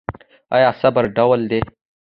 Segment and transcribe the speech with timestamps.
[0.55, 1.59] آیا صبر ډال دی؟